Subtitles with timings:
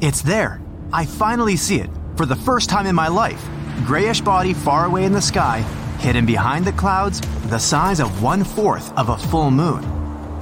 [0.00, 0.60] It's there.
[0.92, 1.90] I finally see it.
[2.14, 3.44] For the first time in my life.
[3.84, 5.62] Grayish body far away in the sky,
[5.98, 9.82] hidden behind the clouds, the size of one fourth of a full moon.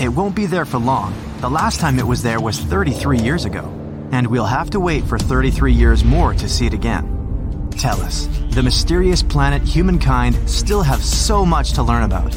[0.00, 1.14] It won't be there for long.
[1.40, 3.62] The last time it was there was 33 years ago.
[4.10, 7.70] And we'll have to wait for 33 years more to see it again.
[7.78, 12.34] Tell us, the mysterious planet humankind still have so much to learn about.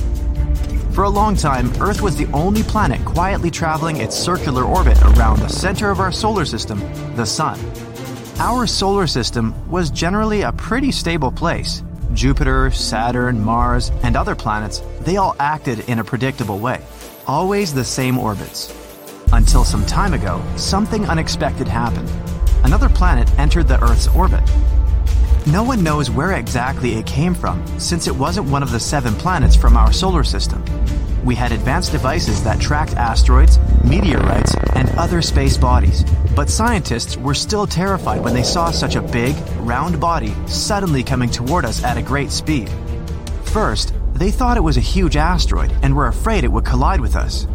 [0.98, 5.38] For a long time, Earth was the only planet quietly traveling its circular orbit around
[5.40, 6.80] the center of our solar system,
[7.16, 7.60] the Sun.
[8.40, 11.84] Our solar system was generally a pretty stable place.
[12.16, 16.82] Jupiter, Saturn, Mars, and other planets, they all acted in a predictable way,
[17.28, 18.74] always the same orbits.
[19.34, 22.12] Until some time ago, something unexpected happened.
[22.64, 24.42] Another planet entered the Earth's orbit.
[25.48, 29.16] No one knows where exactly it came from, since it wasn't one of the seven
[29.16, 30.62] planets from our solar system.
[31.24, 36.04] We had advanced devices that tracked asteroids, meteorites, and other space bodies,
[36.36, 41.30] but scientists were still terrified when they saw such a big, round body suddenly coming
[41.30, 42.70] toward us at a great speed.
[43.46, 47.16] First, they thought it was a huge asteroid and were afraid it would collide with
[47.16, 47.48] us.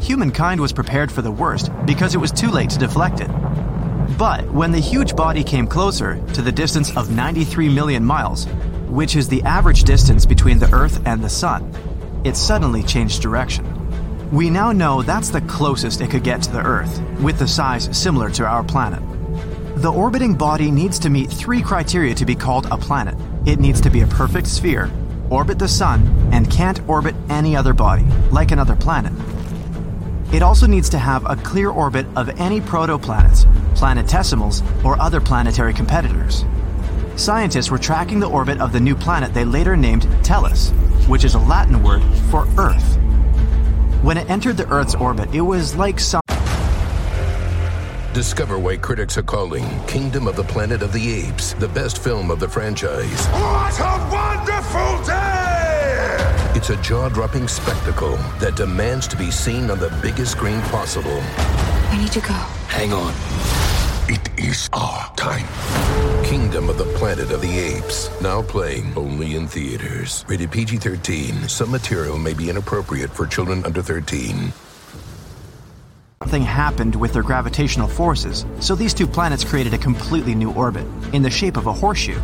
[0.00, 3.30] Humankind was prepared for the worst because it was too late to deflect it.
[4.18, 8.46] But when the huge body came closer to the distance of 93 million miles,
[8.88, 11.70] which is the average distance between the Earth and the Sun,
[12.24, 13.64] it suddenly changed direction.
[14.32, 17.94] We now know that's the closest it could get to the Earth, with the size
[17.96, 19.02] similar to our planet.
[19.76, 23.16] The orbiting body needs to meet three criteria to be called a planet.
[23.44, 24.90] It needs to be a perfect sphere,
[25.28, 29.12] orbit the Sun, and can't orbit any other body, like another planet.
[30.32, 33.44] It also needs to have a clear orbit of any protoplanets,
[33.76, 36.44] planetesimals, or other planetary competitors.
[37.16, 40.70] Scientists were tracking the orbit of the new planet they later named Tellus,
[41.06, 42.96] which is a Latin word for Earth.
[44.02, 46.20] When it entered the Earth's orbit, it was like some.
[48.12, 52.30] Discover why critics are calling Kingdom of the Planet of the Apes the best film
[52.30, 53.26] of the franchise.
[53.26, 56.52] What a wonderful day!
[56.56, 61.20] It's a jaw dropping spectacle that demands to be seen on the biggest screen possible.
[61.90, 62.32] I need to go.
[62.68, 63.65] Hang on.
[64.08, 65.48] It is our time.
[66.24, 68.08] Kingdom of the Planet of the Apes.
[68.20, 70.24] Now playing only in theaters.
[70.28, 71.48] Rated PG 13.
[71.48, 74.52] Some material may be inappropriate for children under 13.
[76.22, 80.86] Something happened with their gravitational forces, so these two planets created a completely new orbit,
[81.12, 82.20] in the shape of a horseshoe.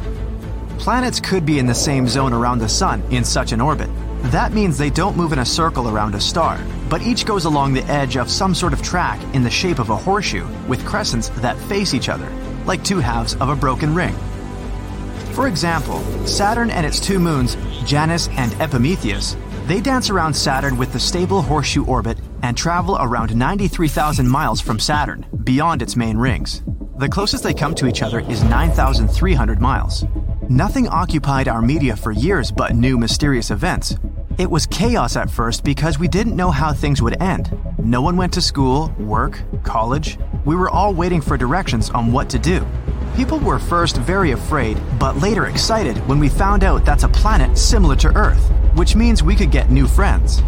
[0.78, 3.90] Planets could be in the same zone around the Sun in such an orbit.
[4.30, 6.60] That means they don't move in a circle around a star,
[6.92, 9.88] but each goes along the edge of some sort of track in the shape of
[9.88, 12.30] a horseshoe with crescents that face each other,
[12.66, 14.14] like two halves of a broken ring.
[15.32, 20.92] For example, Saturn and its two moons, Janus and Epimetheus, they dance around Saturn with
[20.92, 26.62] the stable horseshoe orbit and travel around 93,000 miles from Saturn, beyond its main rings.
[26.98, 30.04] The closest they come to each other is 9,300 miles.
[30.50, 33.96] Nothing occupied our media for years but new mysterious events.
[34.38, 37.54] It was chaos at first because we didn't know how things would end.
[37.78, 40.18] No one went to school, work, college.
[40.46, 42.66] We were all waiting for directions on what to do.
[43.14, 47.58] People were first very afraid, but later excited when we found out that's a planet
[47.58, 50.42] similar to Earth, which means we could get new friends.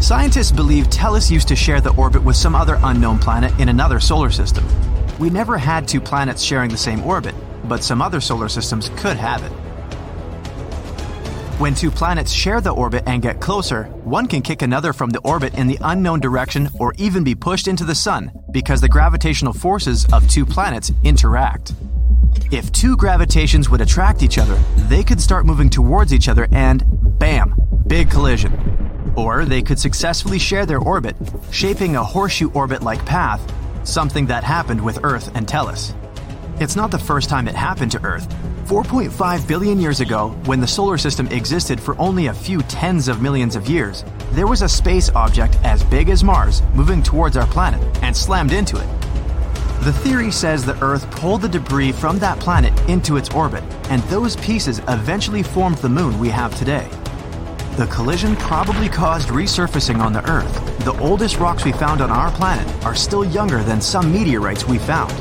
[0.00, 4.00] Scientists believe Tellus used to share the orbit with some other unknown planet in another
[4.00, 4.66] solar system.
[5.20, 7.36] We never had two planets sharing the same orbit,
[7.68, 9.52] but some other solar systems could have it.
[11.58, 15.20] When two planets share the orbit and get closer, one can kick another from the
[15.20, 19.52] orbit in the unknown direction or even be pushed into the sun because the gravitational
[19.52, 21.72] forces of two planets interact.
[22.50, 24.56] If two gravitations would attract each other,
[24.88, 26.82] they could start moving towards each other and
[27.20, 27.54] bam,
[27.86, 29.12] big collision.
[29.16, 31.14] Or they could successfully share their orbit,
[31.52, 33.40] shaping a horseshoe orbit like path,
[33.84, 35.94] something that happened with Earth and Tellus.
[36.60, 38.28] It's not the first time it happened to Earth.
[38.66, 43.20] 4.5 billion years ago, when the solar system existed for only a few tens of
[43.20, 47.46] millions of years, there was a space object as big as Mars moving towards our
[47.48, 48.86] planet and slammed into it.
[49.82, 54.00] The theory says the Earth pulled the debris from that planet into its orbit, and
[54.04, 56.88] those pieces eventually formed the moon we have today.
[57.76, 60.84] The collision probably caused resurfacing on the Earth.
[60.84, 64.78] The oldest rocks we found on our planet are still younger than some meteorites we
[64.78, 65.12] found.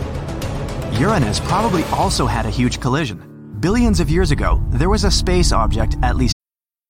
[0.99, 3.57] Uranus probably also had a huge collision.
[3.59, 6.32] Billions of years ago, there was a space object at least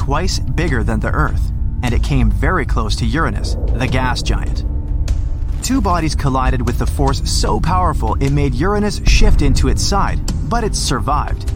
[0.00, 1.52] Twice bigger than the Earth,
[1.82, 4.64] and it came very close to Uranus, the gas giant.
[5.62, 10.18] Two bodies collided with the force so powerful it made Uranus shift into its side,
[10.48, 11.52] but it survived.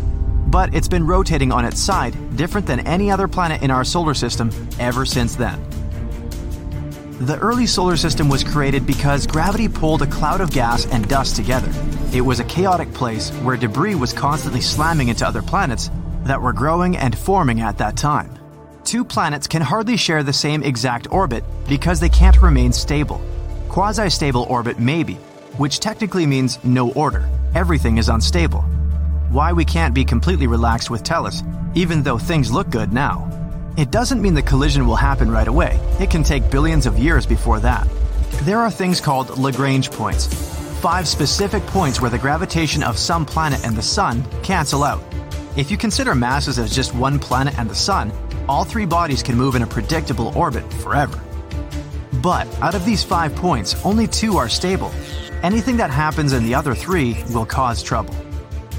[0.50, 4.12] But it's been rotating on its side, different than any other planet in our solar
[4.12, 5.58] system ever since then.
[7.20, 11.34] The early solar system was created because gravity pulled a cloud of gas and dust
[11.34, 11.72] together.
[12.12, 15.90] It was a chaotic place where debris was constantly slamming into other planets
[16.24, 18.38] that were growing and forming at that time.
[18.84, 23.20] Two planets can hardly share the same exact orbit because they can't remain stable.
[23.68, 25.14] Quasi stable orbit, maybe,
[25.56, 27.28] which technically means no order.
[27.54, 28.62] Everything is unstable.
[29.30, 31.42] Why we can't be completely relaxed with Tellus,
[31.74, 33.30] even though things look good now.
[33.76, 37.26] It doesn't mean the collision will happen right away, it can take billions of years
[37.26, 37.88] before that.
[38.42, 40.26] There are things called Lagrange points,
[40.80, 45.02] five specific points where the gravitation of some planet and the Sun cancel out.
[45.56, 48.10] If you consider masses as just one planet and the Sun,
[48.48, 51.22] all three bodies can move in a predictable orbit forever.
[52.14, 54.90] But out of these five points, only two are stable.
[55.44, 58.16] Anything that happens in the other three will cause trouble.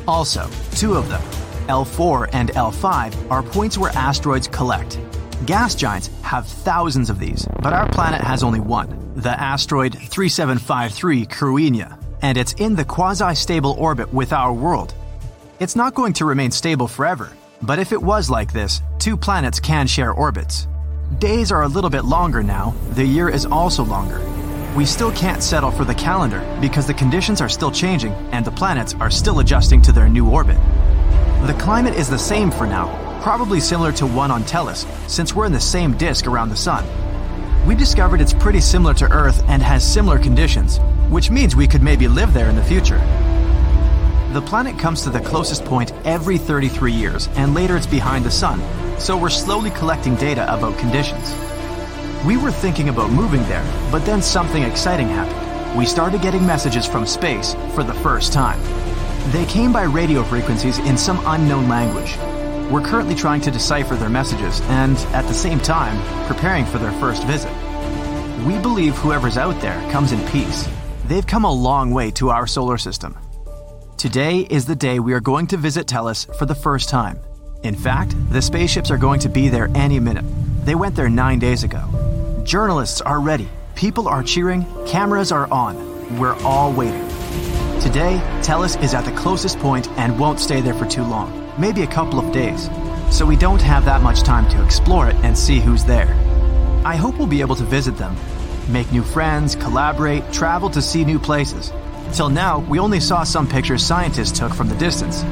[0.06, 1.22] Also, two of them,
[1.68, 5.00] L4 and L5, are points where asteroids collect.
[5.46, 11.26] Gas giants have thousands of these, but our planet has only one, the asteroid 3753
[11.28, 14.94] Cruithne, and it's in the quasi stable orbit with our world.
[15.58, 17.32] It's not going to remain stable forever,
[17.62, 20.68] but if it was like this, two planets can share orbits.
[21.20, 24.20] Days are a little bit longer now, the year is also longer.
[24.76, 28.52] We still can't settle for the calendar because the conditions are still changing and the
[28.52, 30.58] planets are still adjusting to their new orbit.
[31.48, 35.46] The climate is the same for now, probably similar to one on Tellus, since we're
[35.46, 36.86] in the same disk around the Sun.
[37.66, 40.80] We discovered it's pretty similar to Earth and has similar conditions,
[41.10, 43.00] which means we could maybe live there in the future.
[44.36, 48.32] The planet comes to the closest point every 33 years, and later it's behind the
[48.32, 48.62] Sun,
[49.00, 51.34] so we're slowly collecting data about conditions.
[52.26, 55.78] We were thinking about moving there, but then something exciting happened.
[55.80, 58.60] We started getting messages from space for the first time.
[59.32, 62.18] They came by radio frequencies in some unknown language.
[62.70, 65.96] We're currently trying to decipher their messages and, at the same time,
[66.28, 67.54] preparing for their first visit.
[68.46, 70.68] We believe whoever's out there comes in peace.
[71.06, 73.18] They've come a long way to our solar system.
[73.98, 77.18] Today is the day we are going to visit Tellus for the first time.
[77.64, 80.26] In fact, the spaceships are going to be there any minute.
[80.66, 81.82] They went there nine days ago.
[82.44, 86.20] Journalists are ready, people are cheering, cameras are on.
[86.20, 87.08] We're all waiting.
[87.80, 91.82] Today, Tellus is at the closest point and won't stay there for too long, maybe
[91.84, 92.70] a couple of days.
[93.10, 96.10] So we don't have that much time to explore it and see who's there.
[96.84, 98.18] I hope we'll be able to visit them,
[98.68, 101.72] make new friends, collaborate, travel to see new places.
[102.14, 105.24] Till now, we only saw some pictures scientists took from the distance.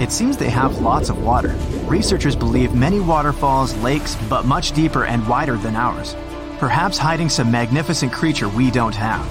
[0.00, 1.56] It seems they have lots of water.
[1.86, 6.14] Researchers believe many waterfalls, lakes, but much deeper and wider than ours.
[6.58, 9.26] Perhaps hiding some magnificent creature we don't have.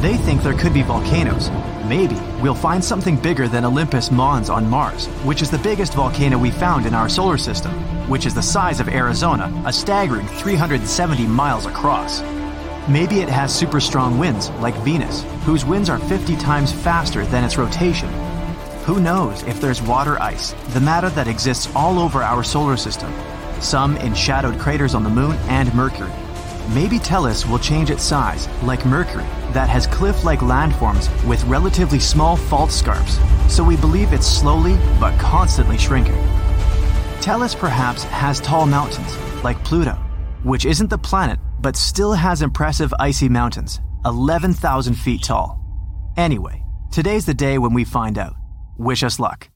[0.00, 1.50] They think there could be volcanoes.
[1.86, 6.38] Maybe we'll find something bigger than Olympus Mons on Mars, which is the biggest volcano
[6.38, 7.72] we found in our solar system,
[8.08, 12.22] which is the size of Arizona, a staggering 370 miles across.
[12.88, 17.44] Maybe it has super strong winds, like Venus, whose winds are 50 times faster than
[17.44, 18.08] its rotation.
[18.84, 23.12] Who knows if there's water ice, the matter that exists all over our solar system,
[23.60, 26.10] some in shadowed craters on the moon and Mercury.
[26.74, 32.00] Maybe Tellus will change its size, like Mercury, that has cliff like landforms with relatively
[32.00, 36.20] small fault scarps, so we believe it's slowly but constantly shrinking.
[37.20, 39.92] Tellus perhaps has tall mountains, like Pluto,
[40.42, 45.58] which isn't the planet but still has impressive icy mountains, 11,000 feet tall.
[46.16, 48.34] Anyway, today's the day when we find out.
[48.76, 49.51] Wish us luck.